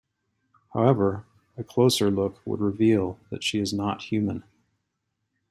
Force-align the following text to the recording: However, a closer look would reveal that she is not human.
However, 0.73 1.25
a 1.57 1.63
closer 1.63 2.09
look 2.09 2.41
would 2.43 2.59
reveal 2.59 3.19
that 3.29 3.43
she 3.43 3.59
is 3.59 3.71
not 3.71 4.01
human. 4.01 4.43